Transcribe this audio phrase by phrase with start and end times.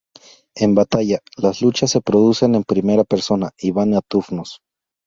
[0.55, 4.59] En batalla, las luchas se producen en primera persona, y van a turnos.